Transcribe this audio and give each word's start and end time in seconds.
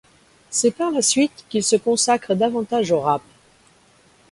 C'est 0.49 0.71
par 0.71 0.89
la 0.89 1.03
suite 1.03 1.45
qu'il 1.47 1.63
se 1.63 1.75
consacre 1.75 2.33
davantage 2.33 2.91
au 2.91 3.01
rap. 3.01 3.21